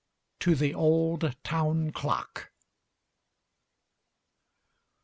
[0.39, 2.51] TO THE OLD TOWN CLOCK.